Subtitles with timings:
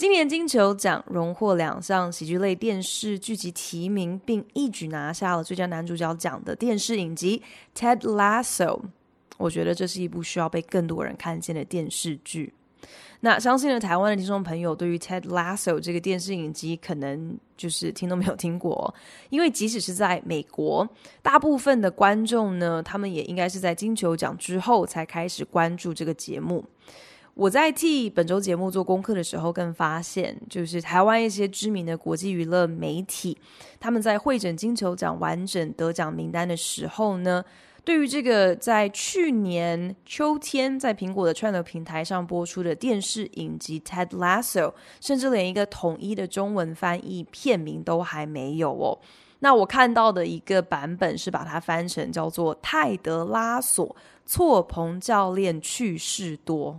[0.00, 7.42] 今年金球奖荣获两项喜剧类电视剧集提名，并一举拿下了最佳男主角奖的电视影集
[7.78, 8.80] 《Ted Lasso》，
[9.36, 12.54] 我觉得这是一部需要被更多人看见的电视剧。
[13.20, 18.94] 那相信呢，台湾的听众朋友对于《Ted Lasso》这个电视影集可能就是听都没有听过，
[19.28, 20.88] 因为即使是在美国，
[21.20, 26.64] 大部分的观众呢，他们也应该是在金球奖之后才开始关注这个节目。
[27.34, 33.38] 我在替本周节目做功课的时候，更发现，就是台湾一些知名的国际娱乐媒体，
[33.78, 37.42] 他们在汇整金球奖完整得奖名单的时候呢，
[37.82, 44.68] 对于这个在去年秋天在苹果的串流平台上播出的电视影集《Ted Lasso》，
[45.00, 48.98] 甚至连一个统一的中文翻译片名都还没有哦。
[49.38, 53.96] 那我看到的一个版本是把它翻成叫做《泰德拉索
[54.26, 56.74] 错棚教练趣事多》。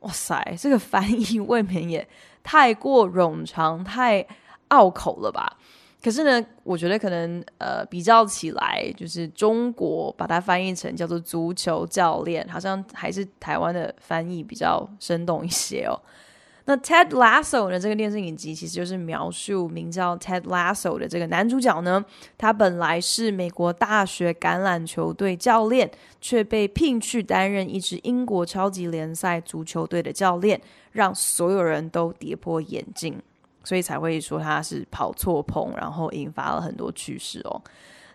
[0.00, 2.06] 哇塞，这个翻译未免也
[2.42, 4.24] 太过冗长、太
[4.68, 5.56] 拗口了吧？
[6.00, 15.98] 可是呢，我觉得可能呃，比较起来，就是中国把它翻译成叫做“足球教练”，好像还是台湾的翻译比较生动一些哦。
[16.68, 17.80] 那 Ted Lasso 呢？
[17.80, 22.04] 这个电视影集其实就是描述名叫 Ted Lasso 的这个男主角呢，
[22.36, 30.60] 他本来是美国大学橄榄球队教练，却被聘去担任一支英国超级联赛足球队的教练，
[30.92, 33.18] 让所有人都跌破眼镜，
[33.64, 37.58] 所以才会说他是跑错棚，然后引发了很多趣事哦。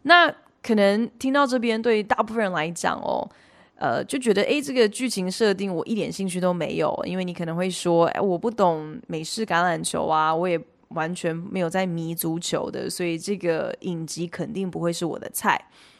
[0.03, 3.27] 那可能听到这边，对大部分人来讲哦。
[3.75, 15.59] 呃，就觉得诶，这个剧情设定我一点兴趣都没有，因为你可能会说，诶，我不懂美式橄榄球啊，我也完全没有在迷足球的，所以这个影集肯定不会是我的菜。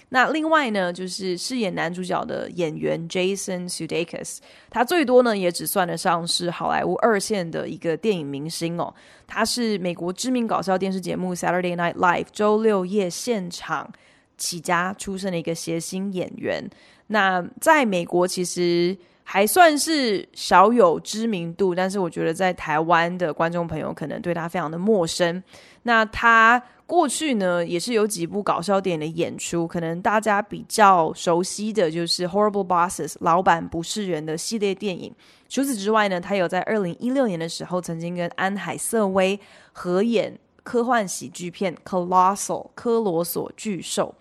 [0.09, 4.38] 那另外呢，就是饰演男主角的演员 Jason Sudeikis，
[4.69, 8.94] 他最多呢也只算得上是好莱坞二线的一个电影明星哦，
[9.25, 13.91] 他是美国知名搞笑电视节目 Saturday Night Live 周六夜现场
[14.38, 16.69] 起家出身的一个谐星演员。
[17.13, 25.41] 那在美国其实还算是小有知名度，但是我觉得在台湾的观众朋友可能对他非常的陌生。
[25.84, 35.13] 那他过去呢也是有几部搞笑电影的演出，可能大家比较熟悉的就是《Horrible Bosses》老板不是人的系列电影。
[35.47, 39.40] 除此之外呢，他有在二零一六年的时候曾经跟安海瑟薇
[39.72, 44.16] 合演科幻喜剧片《Colossal》科罗索巨兽。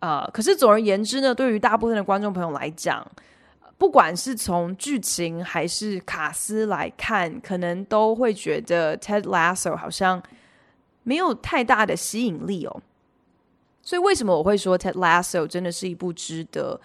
[0.00, 3.06] 啊、呃，可是总而言之呢，对于大部分的观众朋友来讲，
[3.76, 10.22] 不管是从剧情还是卡司来看，可能都会觉得 Ted Lasso 好像
[11.02, 12.82] 没有太大的吸引力哦。
[13.82, 16.80] 所以为什么我会说 Ted Lasso 真的是一部值得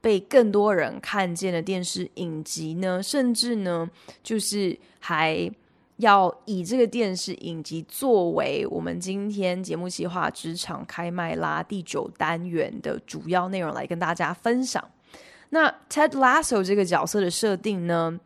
[0.00, 3.02] 被更多人看见的电视影集呢？
[3.02, 3.88] 甚至呢，
[4.22, 5.50] 就是还。
[5.96, 14.82] 要以这个电视影集作为我们今天节目计划职场开麦拉第九单元的主要内容来跟大家分享。
[15.50, 18.20] 那 Ted Lasso 这个角色的设定呢，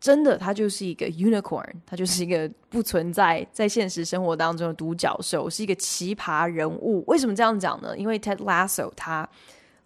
[0.00, 7.02] 真的他就是一个 unicorn，他就是一个不存在在现实生活当中的独角兽，是一个奇葩人物。
[7.06, 7.96] 为什么这样讲呢？
[7.96, 9.26] 因为 Ted Lasso 他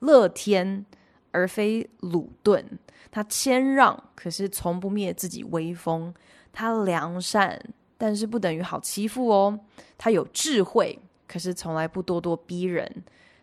[0.00, 0.84] 乐天
[1.30, 2.64] 而非鲁钝，
[3.12, 6.12] 他谦让，可是从不灭自己威风。
[6.58, 7.60] 他良善，
[7.98, 9.60] 但是不等于好欺负哦。
[9.98, 12.90] 他有智慧，可是从来不咄咄逼人。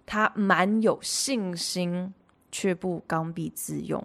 [0.03, 2.11] 他蛮有信心，
[2.51, 4.03] 却不刚愎自用。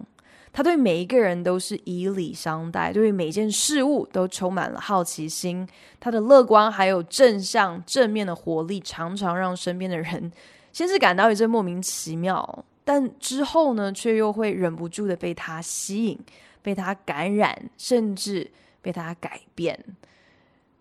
[0.53, 5.67] 他对每一个人都是以礼相待，对于每件事物都充满了好奇心。
[5.99, 10.31] 他的乐观还有正向正面的活力，常常让身边的人
[10.71, 16.19] 先是感到一阵莫名其妙，但之后呢，却又会忍不住的被他吸引，
[16.61, 18.51] 被他感染，甚至。
[18.81, 19.77] 被他改变，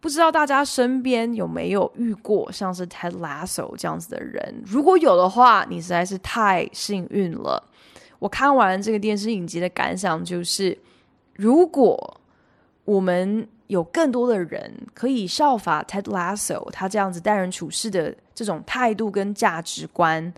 [0.00, 4.62] 不知道大家身边有没有遇过像是 Ted Lasso 这样子的人？
[4.65, 7.62] 如果有的话，你实在是太幸运了。
[8.19, 10.77] 我看完这个电视影集的感想就是，
[11.35, 12.21] 如果
[12.85, 20.33] 我们有更多的人可以效法 Ted Lasso 他这样子待人处事的这种态度跟价值观，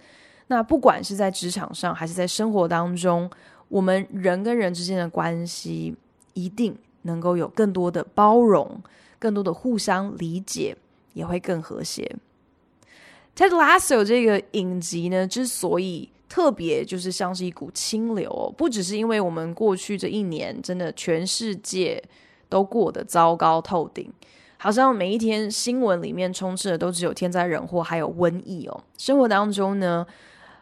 [0.49, 3.31] 那不管是在职场上还是在生活当中，
[3.69, 5.95] 我们人跟人之间的关系
[6.35, 6.77] 一定。
[7.02, 8.81] 能够有更多的包容，
[9.19, 10.76] 更多的互相理解，
[11.12, 12.17] 也会更和谐。
[13.37, 22.02] Ted Lasso 这个影集呢，之所以特别，就是像是一股清流哦，不只是因为我们过去这一年真的全世界
[22.49, 24.12] 都过得糟糕透顶，
[24.58, 28.85] 好像每一天新闻里面充斥的都只有天灾人祸，还有瘟疫哦。
[28.99, 30.06] 生活当中呢，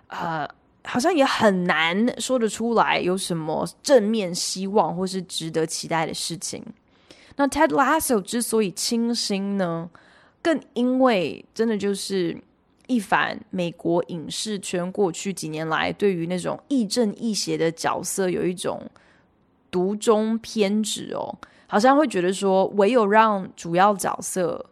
[0.06, 0.48] 呃，
[0.84, 6.64] 好像也很难说得出来有什么正面希望或是值得期待的事情。
[7.36, 9.88] 那 Ted Lasso 之所以清新呢，
[10.42, 12.36] 更因为真的就是。
[12.90, 18.80] 一反美国影视圈过去几年来对于那种亦正亦邪的角色有一种
[19.70, 21.36] 独中偏执哦，
[21.66, 24.64] 好像会觉得说，唯有让主要角色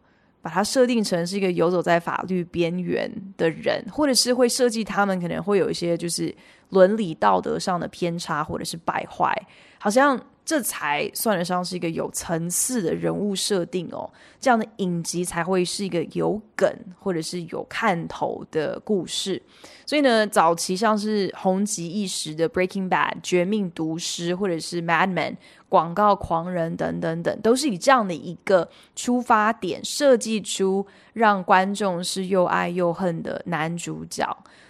[0.46, 6.32] 把它设定成是一个游走在法律边缘的人，或者是会设计他们可能会有一些就是
[6.68, 9.36] 伦理道德上的偏差或者是败坏，
[9.80, 10.16] 好像。
[10.46, 14.08] 这才算得上是一个有层次的人物设定哦，
[14.38, 19.42] 这样的影集才会是一个有梗或者是有看头的故事。
[19.84, 25.32] 所以呢，早期像是红极一时的《Breaking Bad》、《绝命毒师》或者是《Mad Men》、
[25.68, 34.24] 广告狂人等等等，都是以这样的一个出发点设计出让观众是又爱又恨的男主角。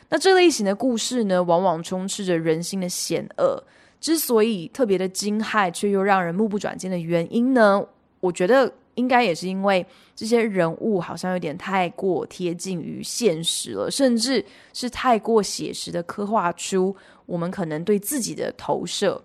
[0.08, 3.62] 那这类型的故事呢，往往充斥着人心的险恶。
[4.00, 7.84] 之所以特别的惊骇，却又让人目不转睛的原因呢？
[8.20, 9.84] 我觉得应该也是因为
[10.14, 16.96] 这些人物好像有点太过贴近于现实了，甚至是太过写实的刻画出
[17.26, 19.22] 我们可能对自己的投射。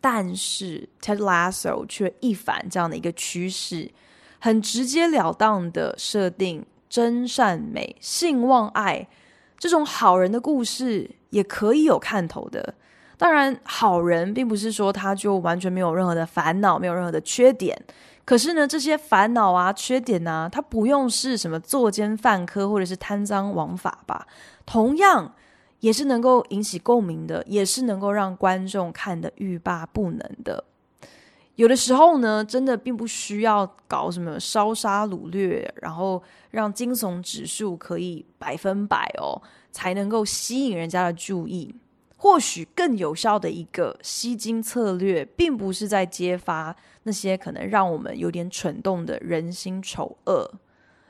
[0.00, 3.90] 但是 Ted Lasso 却一反这样的一个趋势，
[4.38, 9.08] 很直截了当的设定真善美、性望爱
[9.58, 12.74] 这种好人的故事，也可以有看头的。
[13.18, 17.76] 当然，好人并不是说他就完全没有任何的烦恼，没有任何的缺点。
[18.24, 24.26] 可是呢，这些烦恼啊、缺点啊，他不用是什么作奸犯科或者是贪赃枉法吧？
[24.64, 25.34] 同样
[25.80, 30.62] 也是能够引起共鸣的，也是能够让观众看得欲罢不能的。
[31.56, 36.22] 有的时候呢，真的并不需要搞什么烧杀掳掠，然后
[36.52, 39.42] 让惊悚指数可以百分百哦，
[39.72, 41.74] 才能够吸引人家的注意。
[42.20, 46.74] 或许更有效的一个吸金策略，并不是在揭发
[47.04, 50.50] 那些可能让我们有点蠢动的人心丑恶，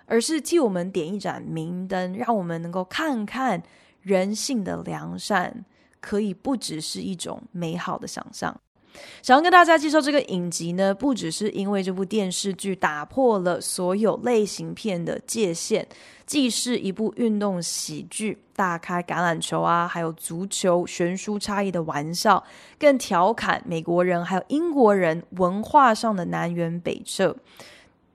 [0.04, 3.62] 而是替我们点一盏明灯，让我们能够看看
[4.02, 5.64] 人性的良善，
[5.98, 8.60] 可以不只是一种美好的想象。
[9.22, 15.86] 想要跟大家介绍这个影集呢，不只是因为这部电视剧打破了所有类型片的界限，
[16.26, 22.42] 既是一部运动喜剧，大开橄榄球啊，还有足球悬殊差异的玩笑，
[22.78, 27.36] 更调侃美国人还有英国人文化上的南辕北辙。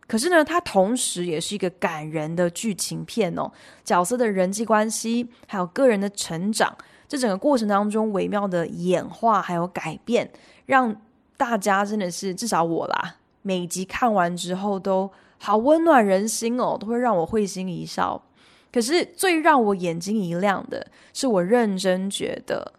[0.05, 3.49] 可是呢，它同时也是一个感人的剧情片哦，
[3.83, 6.75] 角色的人际关系还有个人的成长，
[7.13, 10.27] 这整个过程当中微妙的演化还有改变。
[10.65, 10.99] 让
[11.37, 18.19] 大家真的是，至少我啦，每集看完之后都好温暖人心哦，都会让我会心一笑。
[18.71, 22.73] 可是最让我眼睛一亮的是，我认真觉得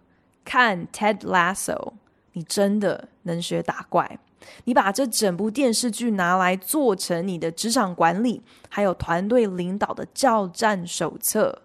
[0.45, 1.93] 看 Ted Lasso，
[2.33, 4.19] 你真的能学打怪。
[4.65, 11.63] 你把这整部电视剧拿来做成你的职场管理，还有团队领导的教战手册，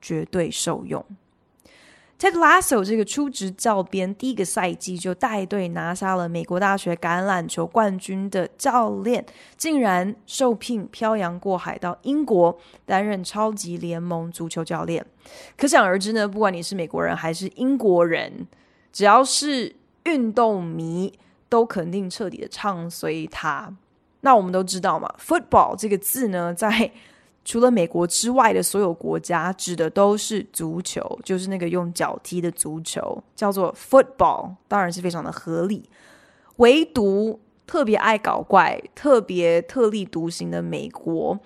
[0.00, 1.04] 绝对受用。
[2.18, 9.24] Ted Lasso 这个初职教鞭，第一个赛季就带队拿下了美国大学橄榄球冠军的教练，
[9.56, 15.06] 竟然受聘漂洋过海到英国担任超级联盟足球教练。
[15.56, 18.48] 可想而知呢，不管你是美国人还是英国人，
[18.92, 21.12] 只要是运动迷，
[21.48, 23.72] 都肯定彻底的唱衰他。
[24.22, 26.90] 那我们都知道嘛，football 这个字呢，在
[27.48, 35.88] 除了美国之外的所有国家，指的都是足球，就是那个用脚踢的足球，叫做 football，当然是非常的合理。
[36.56, 41.40] 唯独特别爱搞怪、特别特立独行的美国，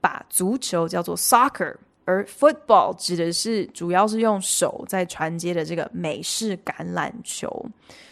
[0.00, 7.66] 把足球叫做 soccer，而 football 指的是主要是用手在传接的这个美式橄榄球。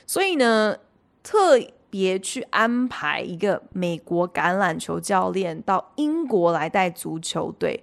[0.07, 0.77] 所以呢，
[1.25, 1.59] 特。
[1.95, 7.81] 别去安排一个美国橄榄球教练到英国来带足球队，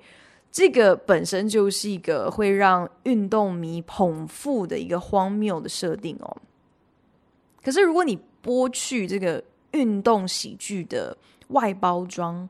[0.51, 6.35] 这个本身就是一个会让运动迷捧腹的一个荒谬的设定哦。
[7.63, 9.41] 可是如果你剥去这个
[9.71, 11.15] 运动喜剧的
[11.47, 12.49] 外包装，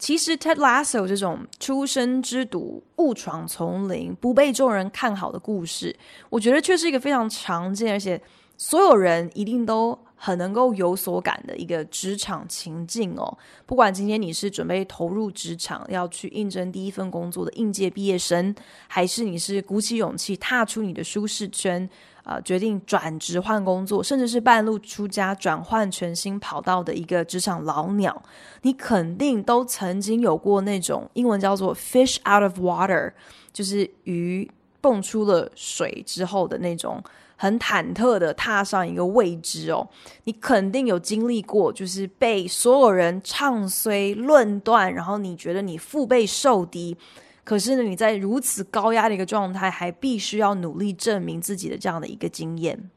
[0.00, 5.94] 其实 Ted Lasso 这种出生之犊误闯丛林、不被众人看好的故事，
[6.28, 8.20] 我觉得却是一个非常常见，而且
[8.56, 9.96] 所有人一定都。
[10.18, 13.38] 很能够有所感的一个职场情境哦。
[13.64, 18.54] 不管今天你是准备投入职场，要去应征第一份工作的应届毕业生，
[18.88, 21.88] 还是你是鼓起勇气踏出你的舒适圈，
[22.24, 28.20] 呃，决定转职换工作，甚至是半路出家转换全新跑道的一个职场老鸟，
[28.62, 33.12] 你肯定都曾经有过那种英文叫做 “fish out of water”，
[33.52, 37.00] 就是鱼蹦出了水之后的那种。
[37.40, 39.88] 很忐忑的踏上一个未知哦，
[40.24, 46.96] 你肯定有经历过，就是被所有人唱衰论断，然后你觉得你腹背受敌，
[47.44, 52.90] 可是呢，你在如此高压的一个状态，还必须要努力证明自己的这样的一个经验。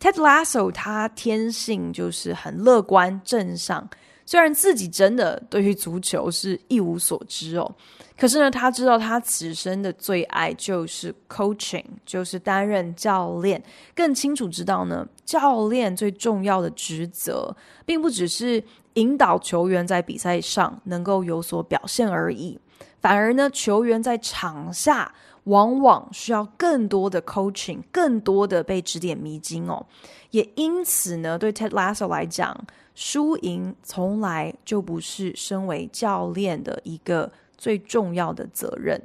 [0.00, 3.88] Ted Lasso 他天性就是很乐观正向。
[4.32, 7.70] 虽然自己真的对于足球是一无所知哦，
[8.16, 13.62] 可是呢，他知道他此生的最爱就是 coaching，就是担任教练。
[13.94, 22.58] 更清楚知道呢，教练最重要的职责，并不只是引导球员在比赛上能够有所表现而已，
[23.02, 25.12] 反而呢，球员在场下
[25.44, 29.84] 往往需要更多的 coaching，更多的被指点迷津哦。
[30.30, 32.56] 也因此呢，对 Ted Lasso 来讲，
[32.94, 39.02] 输赢从来就不是身为教练的一个最重要的责任，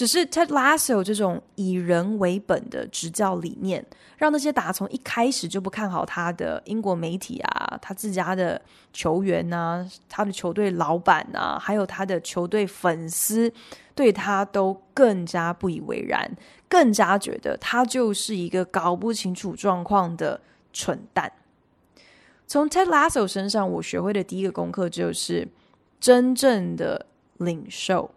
[0.00, 3.84] 只是 Ted Lasso 这种以人为本的执教理念，
[4.16, 8.58] 让那些打从一开始就不看好他的英国媒体啊，他自家的
[8.94, 13.52] 球员啊，他的球队老板啊，还有他的球队粉丝，
[13.94, 16.34] 对他都更加不以为然，
[16.66, 20.40] 更加觉得他就是一个搞不清楚状况的
[20.72, 21.30] 蠢蛋。
[22.46, 25.46] 从 Ted Lasso 身上，我学会的第一个功课就是：
[26.00, 27.04] 真正的
[27.36, 28.10] 领袖，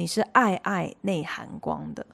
[0.00, 2.06] 你是爱爱内含光的，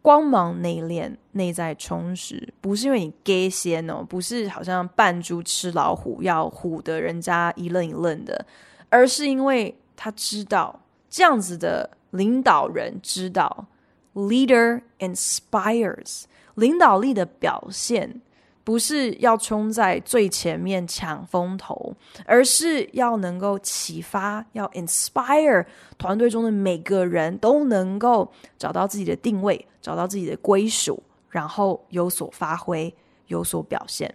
[0.00, 8.46] 光芒内敛，内在充实，不是因为你 gay 先哦，不是好像扮猪吃老虎，要唬得人家一愣一愣的，
[8.90, 10.80] 而是因为他知道
[11.10, 13.66] 这样子的领导人知道
[14.14, 18.20] ，leader inspires，领导力的表现。
[18.68, 21.96] 不是要冲在最前面抢风头，
[22.26, 25.64] 而是要能够启发，要 inspire
[25.96, 32.94] 团队中的每个人都能够找到自己的定位，找到自己的归属，然后有所发挥，
[33.28, 34.14] 有所表现。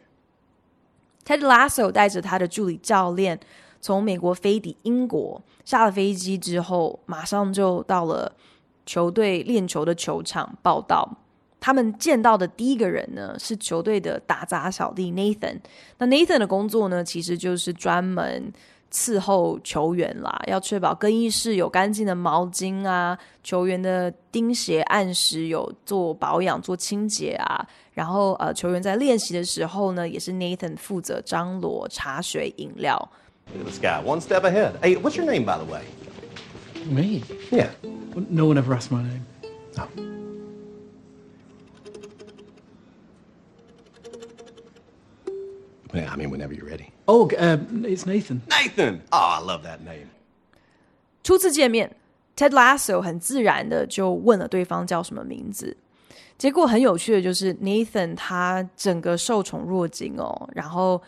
[1.25, 3.39] Ted Lasso 带着他的助理教练
[3.81, 8.31] 从美国飞抵英国，下了飞机之后，马上就到了
[8.86, 11.17] 球队练球的球场报到。
[11.63, 15.58] 他们见到的第一个人呢，是球队的打杂小弟 Nathan。
[15.98, 18.51] 那 Nathan 的工作呢，其实就是专门
[18.91, 27.65] 伺候球员啦，要确保更衣室有干净的毛巾啊，球员的钉鞋按时有做保养、做清洁啊。
[27.93, 33.10] 然后呃，球员在练习的时候呢，也是 Nathan 负责张罗茶水、饮料。
[33.53, 34.74] Look at this guy, one step ahead.
[34.82, 35.84] Hey, what's your name, by the way?
[36.91, 37.24] Me?
[37.50, 37.70] Yeah.
[38.29, 39.24] No one ever asked my name.
[39.77, 40.12] Oh.
[46.01, 46.91] I mean, whenever you're ready.
[47.05, 48.41] Oh, um, it's Nathan.
[48.50, 49.01] Nathan!
[49.12, 50.07] Oh, I love that name.
[51.23, 51.95] 初次见面
[52.35, 55.77] ，Ted Lasso 很自然的就问了对方叫什么名字。
[56.38, 61.01] 结果很有趣的就是 Nathan 他整个受宠若惊哦，然后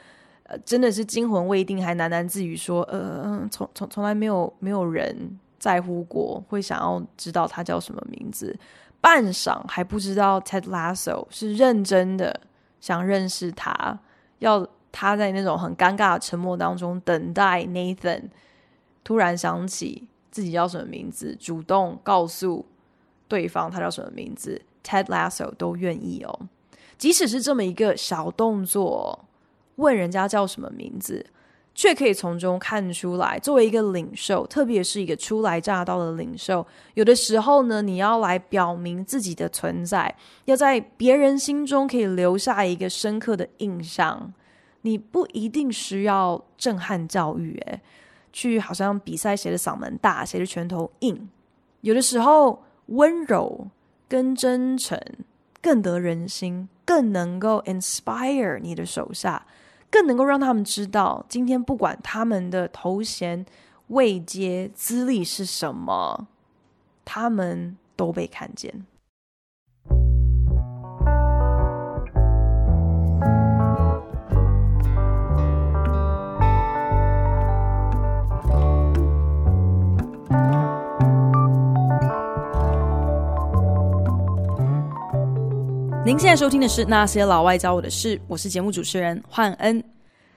[0.43, 5.15] 呃真的是惊魂未定，还喃喃自语说：“呃，从从从来没有没有人
[5.57, 8.55] 在乎过，会想要知道他叫什么名字。”
[9.01, 12.39] 半晌还不知道 Ted Lasso 是认真的
[12.79, 13.99] 想认识他，
[14.39, 14.67] 要。
[14.97, 18.29] 他在那种很尴尬的沉默当中等待 Nathan，
[19.03, 22.65] 突然想起自己叫什么名字，主动告诉
[23.27, 26.39] 对方他叫什么名字，Ted Lasso 都愿意哦。
[26.97, 29.25] 即使是这么一个小动作，
[29.75, 31.25] 问人家叫什么名字，
[31.75, 40.15] 却可以从中看出来，作为一个领袖，特别是一个初来乍到的领袖，有的时候呢，你要来表明自己的存在，
[40.45, 44.33] 要在别人心中可以留下一个深刻的印象。
[44.83, 47.81] 你不一定需要震撼教育，诶，
[48.31, 51.27] 去好像比赛谁的嗓门大，谁的拳头硬。
[51.81, 53.67] 有的时候，温柔
[54.07, 54.97] 跟真诚
[55.61, 59.45] 更得人心，更能够 inspire 你的手下，
[59.89, 63.45] 更能够让他们知道，今天不管他们的头衔、
[63.87, 66.27] 位阶、资历是什么，
[67.03, 68.85] 他们都被看见。
[86.05, 89.83] 您现在收听的是《那些老外教我的事》，我是节目主持人焕恩。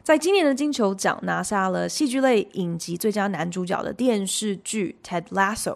[0.03, 5.73] 在今年的金球奖拿下了戏剧类影集最佳男主角的电视剧《Ted Lasso》。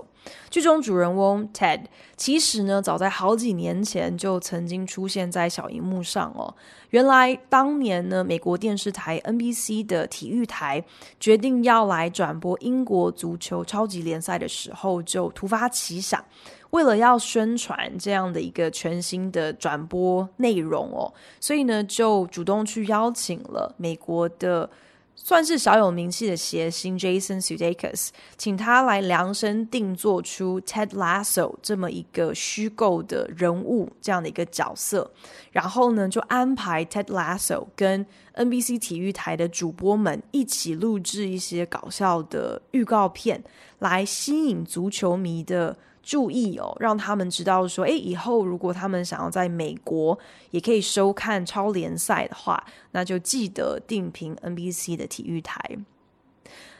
[0.48, 1.82] 剧中主人翁 Ted
[2.16, 6.54] 其实呢，早在好几年前就曾经出现在小荧幕上哦。
[6.88, 10.82] 原来当年呢，美国电视台 NBC 的体育台
[11.20, 16.24] 决定要来转播英国足球超级联赛的时候，就突发奇想。
[16.72, 24.68] 为了要宣传这样的一个全新的转播内容哦，所以呢，就主动去邀请了美国的
[25.14, 35.12] 算是小有名气的谐星 Jason Sudeikis，请他来量身定做出 Ted Lasso 这么一个虚构的人物这样的一个角色，
[35.50, 43.44] 然后呢，就安排 Ted Lasso 跟 NBC 体育台的主播们一起录制一些搞笑的预告片，
[43.80, 50.18] 来吸引足球迷的注意哦，让他们知道说，诶，以后如果他们想要在美国
[50.50, 55.60] 也可以收看超联赛的话，那就记得订评 NBC 的体育台。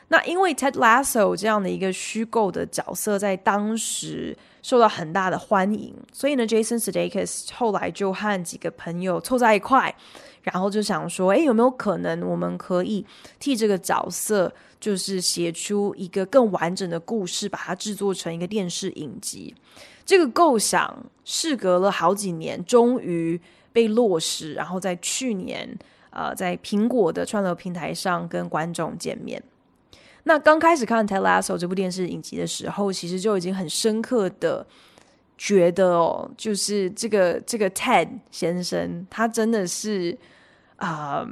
[0.09, 9.95] 那因为 Ted Lasso 这样的一个虚构的角色，在当时受到很大的欢迎，所以呢，Jason Sudeikis 后来就和几个朋友凑在一块，
[10.43, 13.05] 然后就想说，诶，有没有可能我们可以
[13.39, 19.55] 替这个角色，就是写出一个更完整的故事，把它制作成一个电视影集。
[20.05, 23.39] 这个构想事隔了好几年，终于
[23.71, 24.53] 被落实。
[24.53, 25.77] 然后在去年，
[26.09, 29.41] 呃，在苹果的串流平台上跟观众见面。
[30.25, 34.65] 那刚开始看《Ted Lasso》这部电视影集的时候，其实就已经很深刻的
[35.37, 40.17] 觉得哦，就是这个这个 Ted 先生，他真的是
[40.77, 41.27] 啊。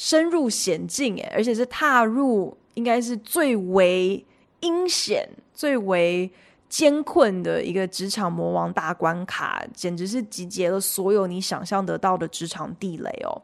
[0.00, 4.24] 深入险境，诶，而且是踏入应该是最为
[4.60, 6.30] 阴险、最为
[6.68, 13.42] 艰困的一个职场魔王大关卡，简直是集结了所有你想象得到的职场地雷哦。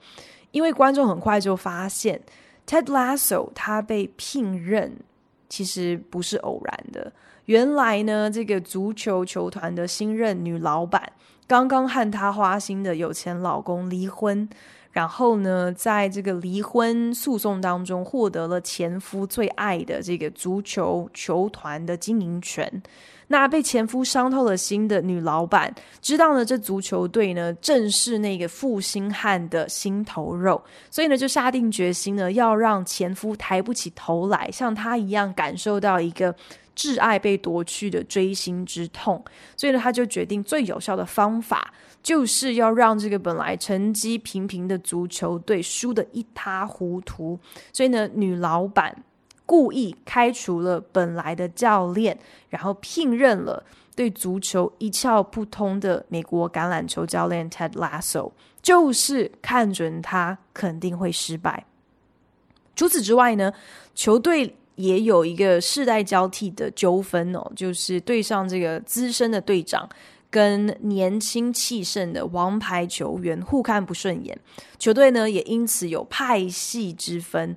[0.52, 2.21] 因为观众很快就发现
[2.69, 4.97] ，Ted Lasso 他被聘任
[5.49, 7.12] 其实不是偶然的。
[7.46, 11.12] 原来呢，这个足球球团的新任女老板
[11.46, 14.48] 刚刚和她花心的有钱老公离婚。
[14.92, 22.80] 然后呢，在这个离婚诉讼当中，获得了前夫最爱的这个足球球团的经营权。
[23.26, 36.33] 那被前夫伤透了心的女老板，知道呢，这足球队呢正是那个负心汉的心头肉，所以呢，就下定决心呢，要让前夫抬不起头来，像他一样感受到一个
[36.75, 39.25] 挚爱被夺去的锥心之痛。
[39.57, 41.73] 所以呢，他就决定最有效的方法。
[42.03, 47.41] 就是要让这个本来成绩平平的足球队输得一塌糊涂，
[47.73, 48.95] 所以呢，女老板
[49.47, 52.19] 故意开除了本来的教练，
[52.51, 53.65] 然后聘任了
[53.97, 61.65] 对足球一窍不通的美国橄榄球教练 Ted Lasso，就是看准他肯定会失败。
[62.77, 63.51] 除此之外呢，
[63.95, 69.89] 球队也有一个世代交替的纠纷哦，就是对上这个资深的队长。
[70.31, 74.37] 跟年轻气盛的王牌球员互看不顺眼，
[74.81, 77.55] 球队呢也因此有派系之分，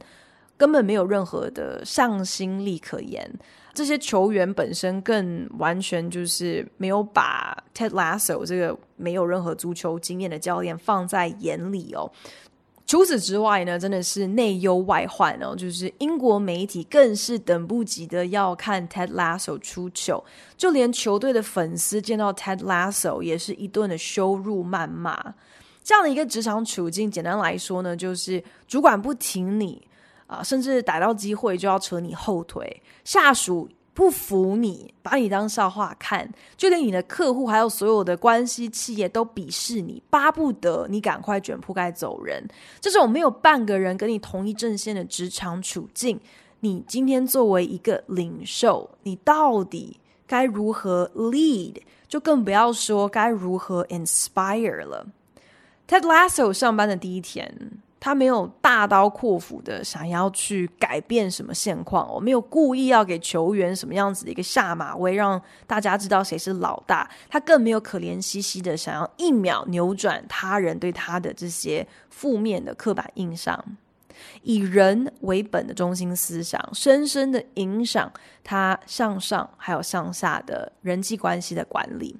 [0.55, 3.27] 根本没有任何的向心力可言。
[3.73, 12.11] 这些球员本身更完全就是没有把 Ted Lasso 这个没有任何足球经验的教练放在眼里哦。
[12.87, 15.53] 除此之外呢，真的是内忧外患哦。
[15.53, 20.23] 就是英国媒体更是等不及的要看 Ted Lasso 出糗，
[20.55, 25.35] 就连球队的粉丝见到 Ted Lasso 也是一顿的羞辱谩骂。
[25.83, 29.85] 这样的一个职场处境，简单来说呢，就是主管不挺你
[30.25, 33.69] 啊，甚至逮到机会就要扯你后腿，下属。
[33.97, 42.47] 不服你，把你当笑话看，就连你的客户还有所有的关系企业都鄙视你，巴不得你赶快卷铺盖走人。
[42.79, 46.19] 这种没有半个人跟你同一阵线的职场处境，
[46.59, 51.77] 你今天作为一个领袖，你到底该如何 lead？
[52.07, 55.07] 就更不要说该如何 inspire 了。
[55.87, 57.81] Ted Lasso 上班的第一天。
[57.99, 67.09] 他没有大刀阔斧的想要去改变什么现况，我没有故意要给球员什么样子的一个下马威，让大家知道谁是老大。
[67.27, 73.63] 他更没有可怜兮兮的想要一秒扭转他人对他的这些负面的刻板印象，
[74.43, 78.11] 以人为本的中心思想，深深的影响
[78.43, 82.15] 他向上还有向下的人际关系的管理。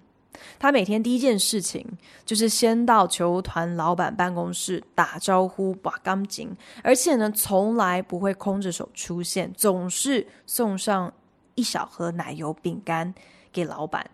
[0.60, 1.86] 他每天第一件事情
[2.26, 6.50] 就是先到球团老板办公室打招呼，把钢筋，
[6.84, 11.12] 而且呢，从来不会空着手出现，总是送上
[11.56, 13.14] 一小盒奶油饼干
[13.52, 14.10] 给老板。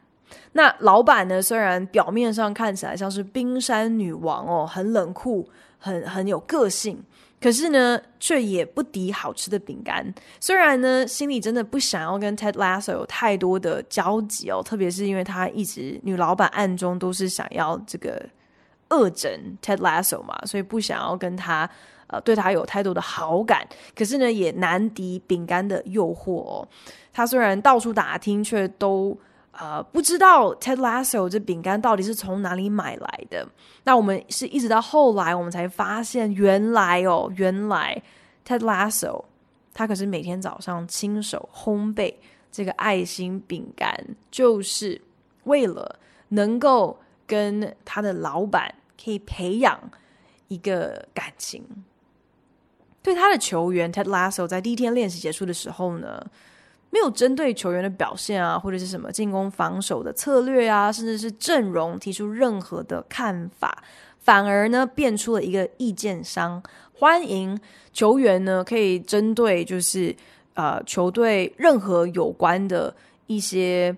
[0.51, 7.03] 那老板呢，虽然表面上看起来像是冰山女王哦，很冷酷，很很有个性。
[7.43, 10.13] 可是呢，却也不敌好吃的饼干。
[10.39, 18.25] 虽然呢，心里真的不想要跟 Ted Lasso 有太多的交集哦，特别是因为他一直女老板暗中都是想要这个
[18.91, 19.29] 恶整
[19.61, 21.69] Ted Lasso 嘛，所以不想要跟他
[22.07, 23.67] 呃对他有太多的好感。
[23.93, 26.67] 可是呢，也难敌饼干的诱惑哦。
[27.11, 29.17] 他虽然到处打听，却都。
[29.53, 33.47] 呃，不知道 Ted Lasso 这饼干到底是从哪里买来的？
[33.83, 38.01] 那我们是一直到后来，我们才发现，原来哦，原来
[38.47, 39.23] Ted Lasso
[39.71, 42.13] 他可是每天早上亲手烘焙
[42.51, 43.95] 这个爱心饼干，
[44.31, 44.99] 就是
[45.43, 49.79] 为了能够跟他的老板可以培养
[50.47, 51.63] 一个感情。
[53.03, 56.25] 对他的球员 Ted Lasso 在第一天练习结束的时候呢，
[56.93, 63.83] 没有针对球员的表现啊，或者是什么进攻防守的策略啊，甚至是阵容提出任何的看法，
[64.19, 66.61] 反而呢变出了一个意见商，
[66.93, 67.59] 欢迎
[67.93, 70.15] 球员呢可以针对就是
[70.53, 73.97] 呃球队任何有关的一些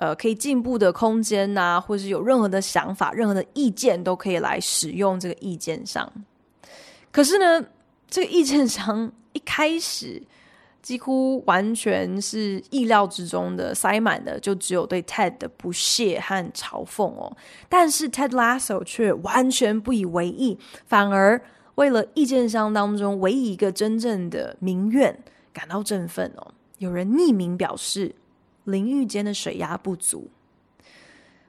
[0.00, 6.12] 呃可以进步的空间呐、啊，或者是有任何的想法、任何的意见都可以来使用这个意见箱。
[7.12, 7.64] 可是呢，
[8.10, 10.20] 这个意见箱一开始。
[10.84, 17.34] 几乎完全是意料之中的，塞满的就只有对 Ted 的不屑和嘲讽哦。
[17.70, 21.40] 但是 Ted Lasso 却完全不以为意，反而
[21.76, 25.18] 为了意见箱当中唯一一个真正的民怨
[25.54, 26.52] 感到振奋哦。
[26.76, 28.14] 有人匿名表示，
[28.64, 30.28] 淋浴间的水压不足。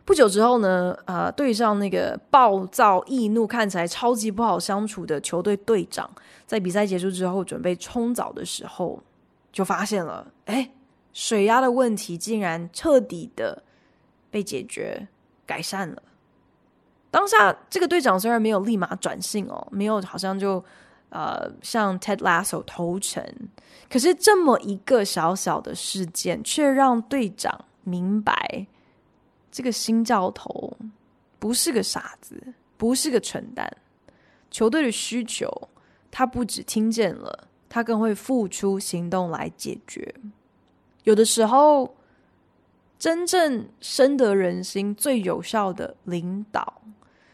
[0.06, 6.10] 不久之后呢，呃，对上那个暴躁易怒、看起来超级不好相处的球队队长，
[6.46, 9.04] 在比赛结束之后准备冲澡的时候。
[9.56, 10.70] 就发现了，哎，
[11.14, 13.64] 水压的问题竟然彻底的
[14.30, 15.08] 被解决、
[15.46, 16.04] 改善了。
[17.10, 20.62] 当下这个队长虽然没有立马转性哦，没有好像就
[21.08, 23.26] 呃向 Ted Lasso 投诚，
[23.90, 28.68] 可是这么一个小小的事件，却让队长明白，
[29.50, 30.78] 这个新教头
[31.40, 33.78] 不是个傻子，不是个蠢蛋。
[34.52, 35.50] 球队的需求，
[36.12, 37.48] 他不只听见了。
[37.76, 40.16] 他更会付出行动来解决。
[41.04, 41.94] 有的时候，
[42.98, 46.82] 真正深得人心、最有效的领导，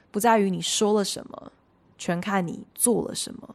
[0.09, 1.51] 不在于你说了什么，
[1.95, 3.53] 全看你做了什么。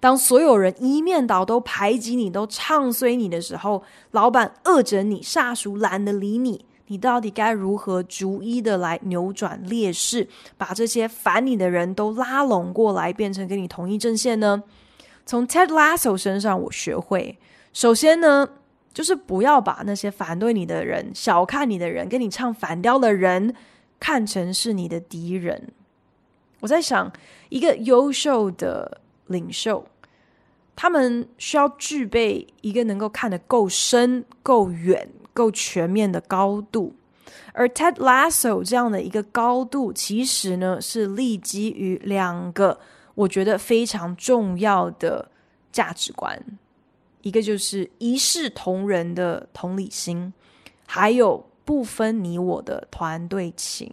[0.00, 10.26] 当所有人一面倒都排挤你、都唱衰你的时候，老板恶整你，下属懒得理你，你到底该如何逐一的来扭转劣势，
[10.56, 14.62] 把这些烦你的人都拉拢过来，变成跟你同一阵线呢？
[15.26, 17.38] 从 Ted Lasso 身上，我学会，
[17.72, 18.46] 首先呢，
[18.92, 23.54] 就是不要把那些反对你的人、小看你的人、跟你唱反调的人，
[23.98, 25.72] 看成是你的敌人。
[26.60, 27.10] 我在想，
[27.48, 29.86] 一个优秀的领袖，
[30.76, 36.94] 他们需要具备一个能够看得够深、够远、够全面的高度。
[37.54, 42.78] 而 Ted Lasso 这样的一个高度，其实呢，是立基于两个。
[43.14, 45.30] 我觉得非常重要的
[45.70, 46.42] 价值观，
[47.22, 50.32] 一个就是一视同仁的同理心，
[50.86, 53.92] 还有不分你我的团队情。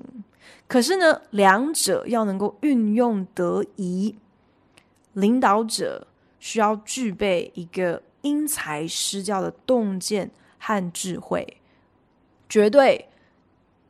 [0.68, 4.16] 可是呢，两者要能够运用得宜，
[5.14, 6.08] 领导者
[6.40, 11.58] 需要具备一个因材施教的洞见和智慧，
[12.50, 13.08] 绝对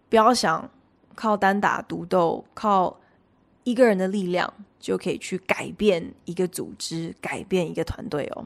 [0.09, 0.69] 不要想
[1.15, 2.99] 靠单打独斗，靠
[3.63, 4.53] 一个人的力量。
[4.81, 8.43] 就可以去改变一个组织，改变一个团队哦。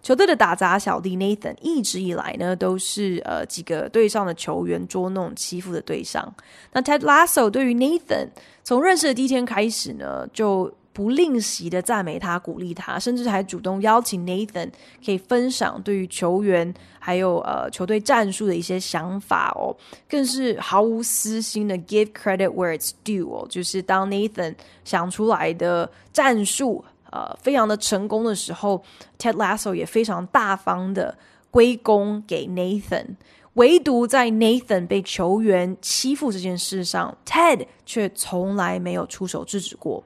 [0.00, 6.32] 球队的打杂小弟 Nathan 一直以来呢，都是呃几个队上的球员捉弄欺负的对象。
[6.72, 8.28] 那 Ted Lasso 对于 Nathan
[8.62, 14.70] 从认识的第一天开始呢，就不吝惜的赞美他、鼓励他，甚至还主动邀请 Nathan
[15.04, 19.74] 可以分享对于球员还有呃球队战术的一些想法哦，
[20.08, 28.82] 更是毫无私心的 give credit where it's due 哦，就是当 Nathan 想出来的战术呃非常的成功的时候
[29.18, 31.16] ，Ted Lasso 也非常大方的
[31.50, 33.16] 归功给 Nathan，
[33.54, 40.04] 唯独在 Nathan 被球员欺负这件事上，Ted 却从来没有出手制止过。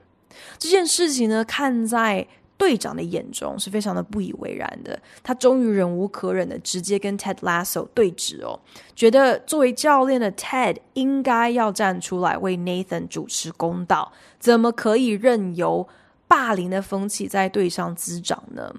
[0.57, 2.25] 这件事情呢，看在
[2.57, 4.99] 队长的眼中是非常的不以为然的。
[5.21, 8.59] 他终于忍无可忍的直接跟 Ted Lasso 对峙哦，
[8.95, 15.87] 觉得作为教练的 Ted 应该要站出来为 Nathan 主持公道，怎么可以任由
[16.27, 18.73] 霸凌的风气在队上滋长呢？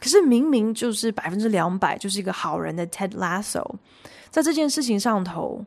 [0.00, 3.64] 可是明明就是百分之两百就是一个好人的 Ted Lasso，
[4.30, 5.64] 在这件事情上头，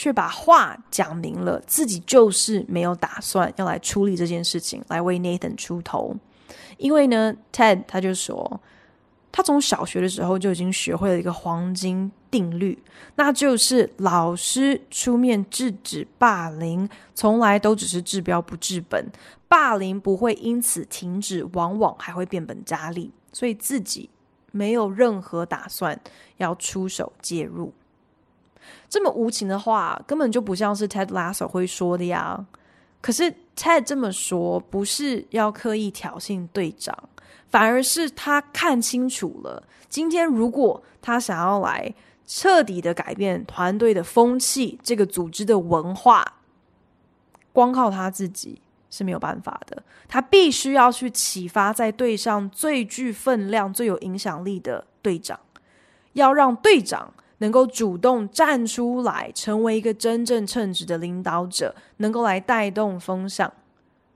[0.00, 6.14] 却把话讲明了，自己就是没有打算要来处理这件事情，来为 Nathan 出头。
[6.76, 8.60] 因为呢，Ted 他就说，
[9.32, 12.80] 他从小学的时候就已经学会了一个黄金定律，
[13.16, 19.04] 那就是老师出面制止霸凌，从来都只是治标不治本，
[19.48, 23.10] 霸凌不会因此停止，往往还会变本加厉。
[23.32, 24.08] 所以自己
[24.52, 26.00] 没有任何打算
[26.36, 27.72] 要出手介入。
[28.88, 32.46] 这么无情的话，根本就不像是 Ted Lasso 会说的呀。
[33.00, 36.96] 可是 Ted 这么说，不是要刻意挑衅队长，
[37.48, 41.94] 反而是他看清楚了，今天如果他想要来
[42.26, 46.40] 彻底的改变团队的风气，这个组织的文化，
[47.52, 49.82] 光靠他自己是没有办法的。
[50.08, 55.38] 他必须要去启发在队上最具分量、最有影响力的队长，
[56.14, 57.14] 要让队长。
[57.38, 63.52] 能够主动站出来，成为一个真正称职的领导者，能够来带动风向。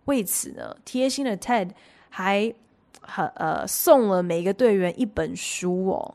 [0.07, 1.71] 为此呢，贴心的 Ted
[2.09, 2.53] 还
[3.01, 6.15] 很呃送了每一个队员一本书哦。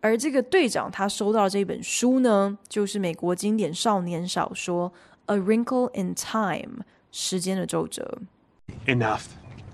[0.00, 4.92] 而这个队长他收到的这本书呢，就是美国经典少年小说
[5.34, 8.18] 《A Wrinkle in Time》时间的皱褶。
[8.86, 9.22] Enough!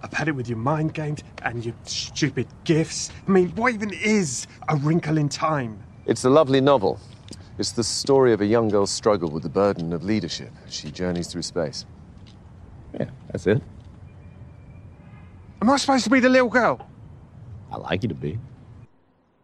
[0.00, 3.08] I've had it with your mind games and your stupid gifts.
[3.26, 5.76] I mean, what even is a wrinkle in time?
[6.06, 6.98] It's a lovely novel.
[7.58, 10.90] It's the story of a young girl's struggle with the burden of leadership as she
[10.90, 11.86] journeys through space.
[12.92, 13.62] Yeah, that's it.
[15.62, 16.80] Am I supposed to be the little girl?
[17.70, 18.38] I like you to be.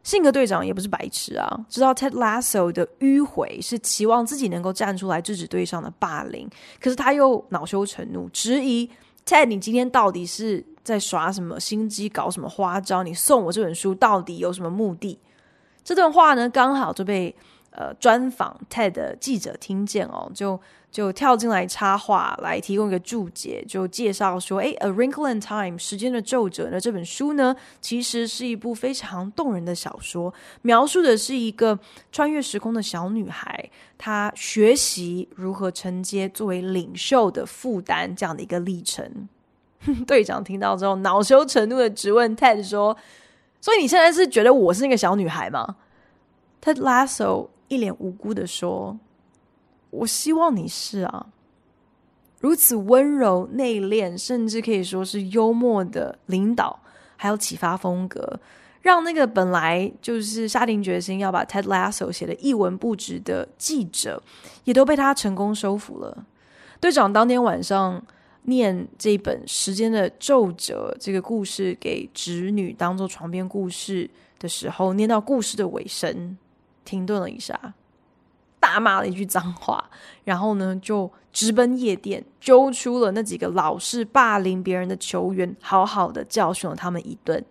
[0.02, 6.48] 性格队长也不是白痴啊，知道 Ted Lasso 的迂回是期望自己能够站出来制止队上的霸凌，
[6.80, 8.90] 可是他又恼羞成怒，质疑
[9.24, 13.02] Ted，你今天到底是在耍什么心机，搞什么花招？
[13.02, 15.18] 你送我这本书到底有什么目的？
[15.84, 17.34] 这段话呢，刚好就被
[17.70, 31.78] 呃专访 TED 的记者听见哦，就就跳进来插话，来提供一个注解，就介绍说：“诶，《A Wrinkle in Time》时间的皱褶呢，这本书呢，其实是一部非常动人的小说，描述的是一个
[32.10, 39.28] 穿越时空的小女孩，她学习如何承接作为领袖的负担这样的一个历程。
[40.06, 42.96] ”队长听到之后，恼羞成怒的质问 TED 说。
[43.60, 45.76] 所以你现在是觉得我是那个小女孩吗
[46.62, 48.98] ？Ted Lasso 一脸无辜的说
[49.90, 51.26] ：“我希望你是啊，
[52.40, 56.80] 如此温柔内敛，甚至可以说是幽默的领导，
[57.16, 58.40] 还有启发风格，
[58.80, 64.22] 让那个本来就是下定决心要把 Ted Lasso 写得一文不值的记者，
[64.64, 66.24] 也都被他成功收服了。”
[66.80, 68.02] 队长当天晚上。
[68.44, 76.36] 念这本《时间的皱褶》这个故事给侄女当做床边故事的时候，念到故事的尾声，
[76.84, 77.74] 停顿了一下，
[78.58, 79.90] 大骂了一句脏话，
[80.24, 87.44] 然后呢，就直奔夜店，揪出了那几个老是霸凌别人的球员，好好的教训了他们一顿。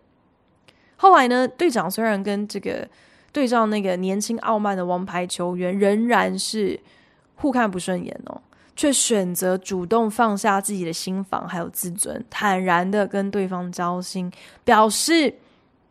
[0.97, 2.89] 后来呢，队长虽然跟这个
[3.31, 6.79] 对照那个年轻傲慢的王牌球员，仍然是
[7.35, 8.41] 互看不顺眼哦。
[8.79, 14.31] 却选择主动放下自己的心房还有自尊，坦然的跟对方交心，
[14.63, 15.35] 表示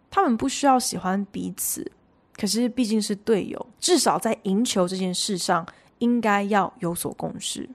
[0.09, 1.93] 他们不需要喜欢彼此，
[2.35, 5.67] 可是毕竟是队友，至少在赢球这件事上
[5.99, 7.69] 应该要有所共识。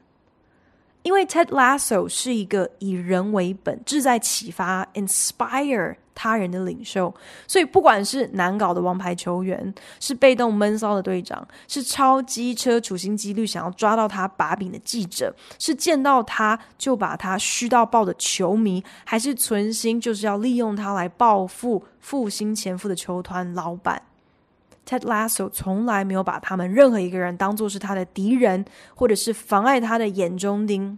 [1.03, 7.13] 因为 Ted Lasso 是一个以人为本、志在启发 （inspire） 他人的领袖，
[7.47, 24.01] 所以不管是难搞的王牌球员，是被动闷骚的队长，是超机车处心积虑想要抓到他把柄的记者，是见到他就把他嘘到爆的球迷，还是存心就是要利用他来报复负心前夫的球团老板。
[24.87, 28.65] ，Ted Lasso 从来没有把他们任何一个人当作是他的敌人，
[28.95, 30.97] 或者是妨碍他的眼中钉。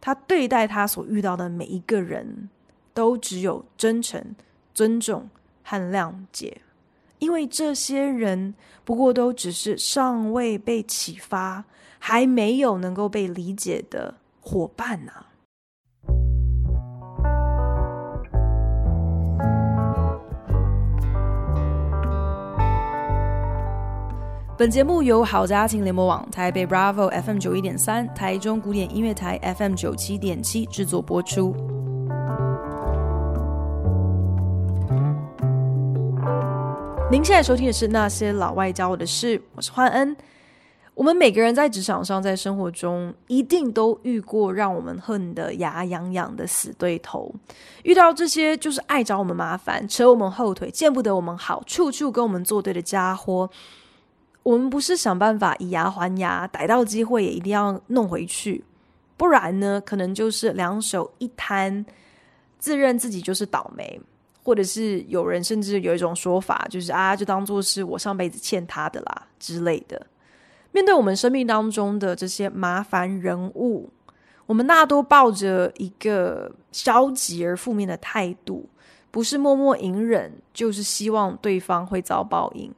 [0.00, 2.50] 他对待他所遇到的每一个人，
[2.92, 4.36] 都只有真诚、
[4.74, 5.28] 尊重
[5.62, 6.60] 和谅解，
[7.18, 11.64] 因为这些人不过都只是尚未被启发、
[11.98, 15.28] 还没有能够被理解的伙伴啊。
[24.56, 31.52] 本节目由好家庭联播网、台北 Bravo FM 九一点三、台中古典音乐台 FM 九七点七制作播出。
[37.10, 40.16] 您现在收听的是《那些老外教我的事》，我是焕恩。
[40.94, 47.34] 我们每个人在职场上，在生活中，一定都遇过让我们恨得牙痒痒的死对头。
[47.82, 53.50] 遇到这些就是爱找我们麻烦、扯我们后腿、见不得我们好、处处跟我们作对的家伙。
[54.44, 58.62] 我们不是想办法以牙还牙，逮到机会也一定要弄回去，
[59.16, 61.84] 不然呢，可能就是两手一摊，
[62.58, 63.98] 自认自己就是倒霉，
[64.42, 70.06] 或者是有人甚至有一种说法，就是啊，就当做是我上辈子欠他的啦之类的。
[70.72, 73.88] 面对我们生命当中的这些麻烦人物，
[74.44, 78.68] 我们大多抱着一个消极而负面的态度，
[79.10, 82.70] 不是默默隐忍，就是希望对方会遭报应。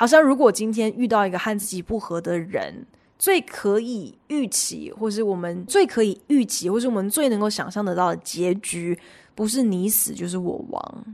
[0.00, 2.86] 好像如果今天遇到一个和自己不合的人，
[3.18, 8.98] 最可以预期，或是我们最可以预期，或是我们最能够想象得到的结局，
[9.34, 11.04] 不是你死就是我亡。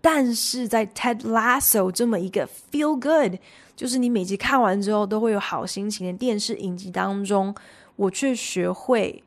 [0.00, 3.38] 但是在 Ted Lasso 这么一个 feel good。
[3.76, 7.54] 就是你每集看完之后都会有好心情的电视影集当中，
[7.94, 9.22] 我却学会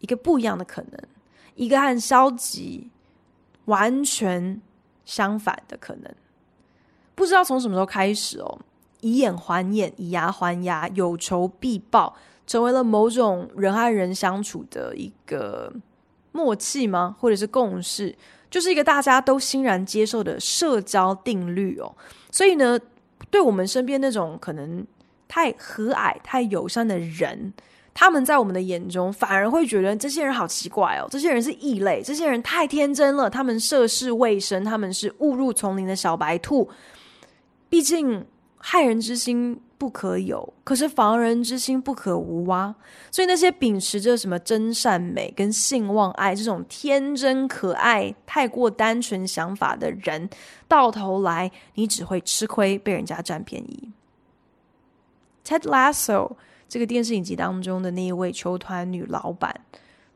[0.00, 1.00] 一个不一样的可能，
[1.54, 2.90] 一个和消极
[3.64, 4.60] 完全
[5.06, 6.14] 相反的可能。
[7.14, 8.58] 不知道从什么时候开始哦，
[9.00, 15.72] 以眼还眼，以牙还牙，有仇必报，成为了某种人和人相处的一个
[16.32, 17.16] 默契吗？
[17.18, 18.14] 或者是共识？
[18.50, 21.94] 就是一个大家都欣然接受的社交定律哦。
[22.30, 22.78] 所以呢。
[23.30, 24.86] 对我们身边那种可能
[25.26, 27.52] 太和蔼、太友善的人，
[27.92, 36.68] 他们在我们的眼中反而会觉得这些人好奇怪哦，这些人是异类，这些人太天真了，他们涉世未深，他们是误入丛林的小白兔。
[37.74, 38.24] 毕竟
[38.56, 42.72] 害人之心不可有，可是防人之心不可无啊。
[43.10, 50.30] 所以那些秉持着什么真善美跟性望爱这种天真可爱、太过单纯想法的人，
[50.68, 53.90] 到头来你只会吃亏，被人家占便宜。
[55.44, 56.36] Ted Lasso
[56.68, 59.52] 这个电视影集当中的那一位球团女老板，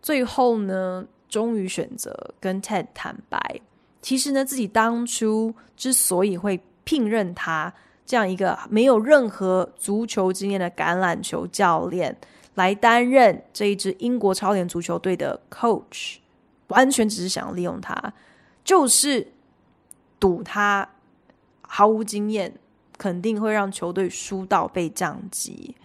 [0.00, 3.60] 最后呢，终于选择跟 Ted 坦白，
[4.00, 7.74] 其实呢，自己当初之所以会聘任他。
[8.06, 12.16] 这样一个没有任何足球经验的橄榄球教练
[12.54, 16.16] 来担任这一支英国超联足球队的 coach，
[16.68, 18.14] 完全只是想要利用他，
[18.64, 19.34] 就是
[20.18, 20.88] 赌他
[21.60, 22.54] 毫无经验，
[22.96, 25.76] 肯定会让球队输到被降级。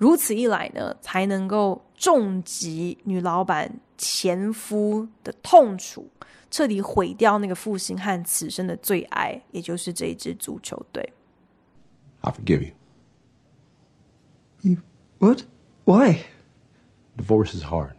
[0.00, 6.06] 如此一来呢，才能够重击女老板前夫的痛楚，
[6.50, 11.12] 彻底毁掉那个负心汉此生的最爱，也就是这一支足球队。
[12.20, 12.74] I forgive you.
[14.60, 14.76] You.
[15.18, 15.44] What?
[15.84, 16.24] Why?
[17.16, 17.94] Divorce is hard.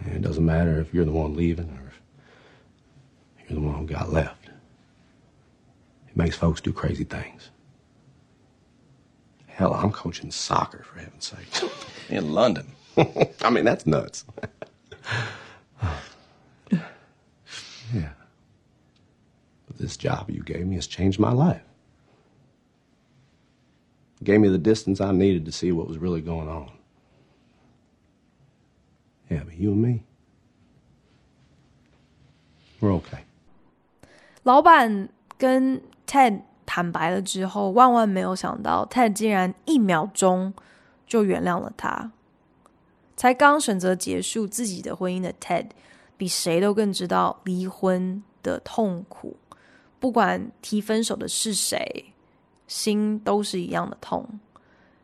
[0.00, 1.90] And it doesn't matter if you're the one leaving or
[3.36, 4.48] if you're the one who got left.
[6.08, 7.50] It makes folks do crazy things.
[9.52, 11.70] Hell, I'm coaching soccer, for heaven's sake.
[12.08, 12.66] In London.
[13.42, 14.24] I mean, that's nuts.
[16.72, 18.10] yeah.
[19.66, 21.62] But this job you gave me has changed my life.
[24.22, 26.70] Gave me the distance I needed to see what was really going on.
[29.30, 30.02] Yeah, but you and me,
[32.80, 33.24] we're okay.
[34.44, 40.53] 老板跟 Ted 坦白了之后，万万没有想到，Ted 竟然一秒钟
[41.05, 42.11] 就原谅了他。
[43.15, 45.67] 才刚选择结束自己的婚姻的 Ted，
[46.17, 49.37] 比谁都更知道离婚的痛苦。
[49.99, 52.05] 不管提分手的是谁。
[52.65, 54.39] 心都是一样的痛，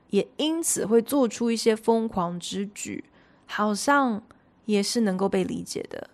[0.09, 3.03] 也因此会做出一些疯狂之举，
[3.45, 4.23] 好像
[4.65, 6.09] 也是能够被理解的。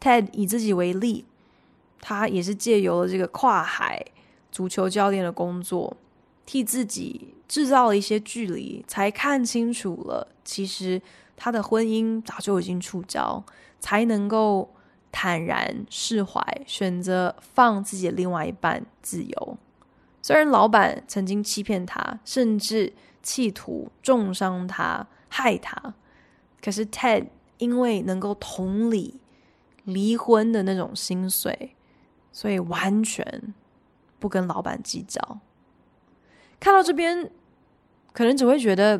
[0.00, 1.24] Ted 以自己为例，
[2.00, 4.04] 他也是借由了这个跨海
[4.52, 5.96] 足球教练的工作，
[6.46, 11.02] 替自己制造了一些距离，才看清楚了，其实
[11.36, 13.42] 他的婚姻早就已经触礁，
[13.80, 14.72] 才能够
[15.10, 19.58] 坦然释怀，选择放自己的另外一半自由。
[20.20, 25.94] 虽然老板曾经欺骗他，甚至企图重伤他、害他，
[26.62, 27.26] 可是 Ted
[27.58, 29.20] 因为能够同理
[29.84, 31.74] 离婚的那种心碎，
[32.30, 33.54] 所以完全
[34.22, 35.20] 不跟老板计较。
[36.60, 37.28] 看到这边，
[38.12, 38.96] 可能只会觉得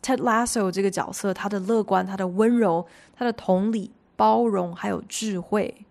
[0.00, 5.84] Ted Lasso 这个角色，他的乐观、他的温柔、他的同理、包容，还有智慧。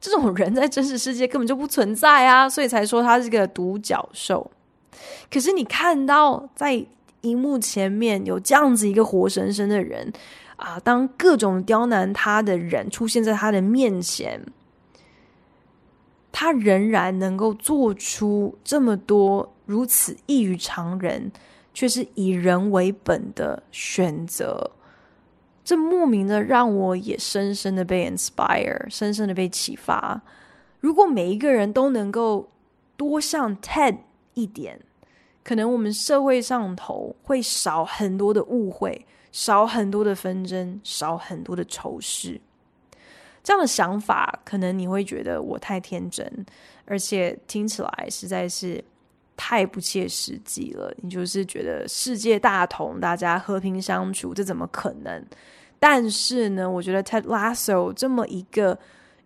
[0.00, 4.50] 这种人在真实世界根本就不存在啊，所以才说他是个独角兽。
[5.30, 6.86] 可是你看到在
[7.20, 10.10] 荧幕前面有这样子一个活生生的人
[10.56, 14.40] 啊，当各种刁难他的人出现在他的面前，
[16.38, 21.32] 他仍然能够做出这么多如此异于常人，
[21.72, 24.72] 却是以人为本的选择。
[25.64, 30.20] 这莫名的让我也深深的被 inspire，深深的被启发。
[30.78, 32.50] 如果每一个人都能够
[32.98, 33.96] 多像 Ted
[34.34, 34.82] 一点，
[35.42, 42.42] 可能我们社会上头会少很多的误会，少很多的纷争，少很多的仇视。
[43.46, 46.28] 这样的想法，可能你会觉得我太天真，
[46.84, 48.84] 而且听起来实在是
[49.36, 50.92] 太不切实际了。
[50.96, 55.24] 你就是觉得世界大同，大家和平相处，这怎么可能？
[55.78, 58.76] 但是呢， 我觉得 Ted Lasso 这么一个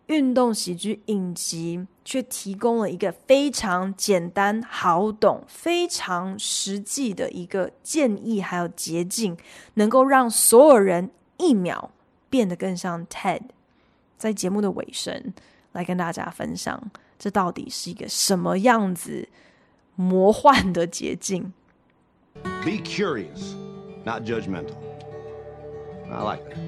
[0.08, 9.34] 运动喜剧影集，却提供了一个非常简单、好懂、非常实际的一个建议，还有捷径，
[9.76, 11.08] 能够让所有人
[11.38, 11.90] 一秒
[12.28, 13.40] 变得更像 Ted。
[14.20, 15.32] 在节目的尾声，
[15.72, 16.78] 来跟大家分享，
[17.18, 19.26] 这到底是一个什么样子
[19.94, 21.54] 魔幻的捷径
[22.62, 23.54] ？Be curious,
[24.04, 24.76] not judgmental.
[26.10, 26.58] I like that.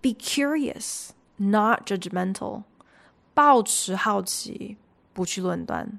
[0.00, 2.62] Be curious, not judgmental.
[3.34, 4.76] 保持好奇，
[5.12, 5.98] 不去论断。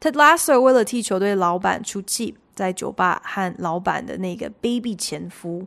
[0.00, 5.66] Ted Lasso 为了替球队老板出气，在酒吧和老板的那个卑鄙前夫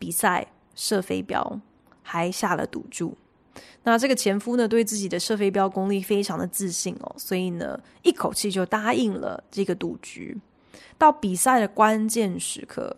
[0.00, 1.60] 比赛射飞镖，
[2.02, 3.16] 还下了赌注。
[3.82, 10.36] 那这个前夫呢，对自己的射飞镖功力非常的自信哦，所以呢，一口气就答应了这个赌局。
[10.98, 12.96] 到比赛的关键时刻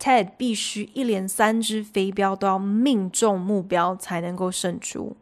[0.00, 5.16] ，Ted 必须一连三支飞镖都要命中目标才能够胜出。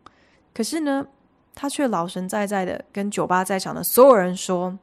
[0.52, 1.06] 可是呢，
[1.54, 4.78] 他却老神在在的跟酒吧在场的所有人说，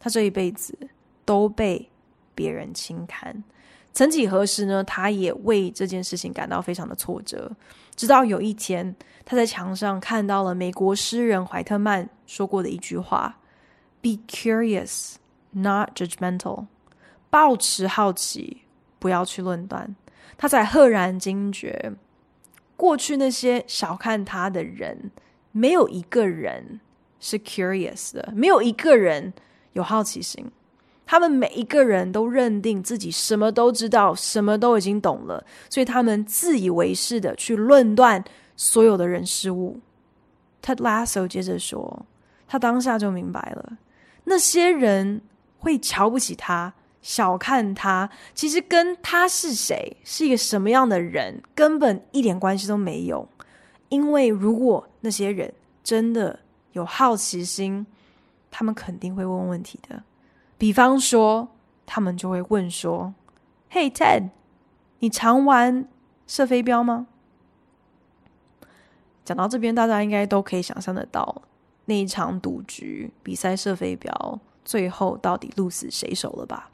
[0.00, 0.76] 他这一辈子
[1.24, 1.90] 都被
[2.34, 3.44] 别人轻看。
[3.94, 7.50] 曾几何时呢，他也为这件事情感到非常的挫折。
[7.96, 13.38] 直到有一天，他在墙上看到了美国诗人怀特曼说过的一句话
[14.02, 15.14] ：“Be curious。”
[15.56, 16.66] Not judgmental，
[17.30, 18.62] 抱持好奇，
[18.98, 19.94] 不要去论断。
[20.36, 21.92] 他才赫然惊觉，
[22.76, 25.12] 过去那些小看他的人，
[25.52, 26.80] 没有一个人
[27.20, 29.32] 是 curious 的，没有一个人
[29.74, 30.50] 有好奇心。
[31.06, 38.22] 他们每一个人都认定自己什么都知道，什么都已经懂了，所以他们自以为是的去论断
[38.56, 39.80] 所有的人事物。
[40.62, 42.06] Ted Lasso 接着说，
[42.46, 43.78] 他当下就明白了，
[44.24, 45.20] 那些人。
[45.64, 53.26] 会瞧不起他、小看他，其实跟他是谁、是一个什么样的人，根本一点关系都没有。
[53.88, 55.50] 因为如果那些人
[55.82, 56.38] 真的
[56.72, 57.86] 有好奇心，
[58.50, 60.02] 他们肯定会问问题的。
[60.64, 61.48] 比方说，
[61.84, 63.12] 他们就会问说
[63.70, 64.30] ：“Hey Ted，
[65.00, 65.86] 你常玩
[66.26, 67.06] 射飞镖吗？”
[69.26, 71.42] 讲到这边，大家应该都可以想象得到
[71.84, 74.40] 那一场赌局比赛射飞镖。
[74.64, 76.70] 最后到底鹿死谁手了吧？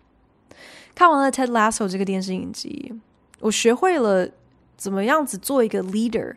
[0.94, 2.94] 看完了《Ted Lasso》这个电视影集，
[3.40, 4.30] 我学会了
[4.76, 6.36] 怎么样子做一个 leader，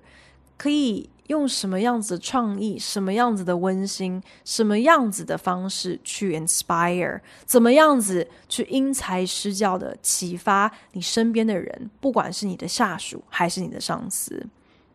[0.57, 14.45] 可以用什么样子的创意、什么样子的温馨、什么样子的方式去 inspire，怎么样子去因材施教的启发你身边的人，不管是你的下属还是你的上司。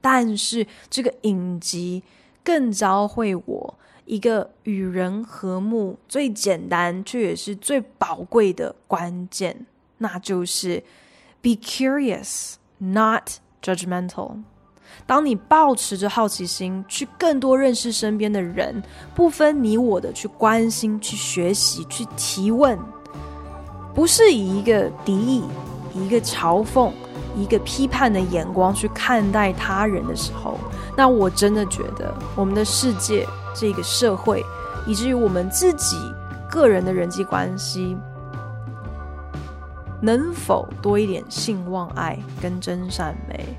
[0.00, 2.02] 但是这个影集
[2.44, 3.78] 更教会我。
[4.04, 9.66] 一个与人和睦最简单却也是最宝贵的关键，
[9.98, 10.82] 那就是
[11.42, 14.38] be curious, not judgmental。
[15.06, 18.82] 当你抱持着好奇心，去更多认识身边的人，
[19.14, 22.78] 不分你我的去关心、去学习、去提问，
[23.94, 25.44] 不是以一个敌意、
[25.94, 26.90] 一个嘲讽、
[27.36, 30.58] 一个批判的眼光去看待他人的时候，
[30.96, 33.26] 那我真的觉得我们的世界。
[33.54, 34.44] 这个社会，
[34.86, 35.96] 以至于我们自己
[36.48, 37.96] 个人的人际关系，
[40.00, 43.58] 能否多一点信望爱跟真善美？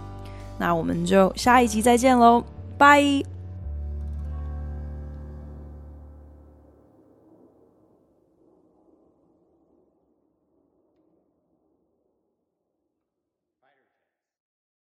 [0.61, 2.43] 那我们就下一集再见喽，
[2.77, 3.01] 拜。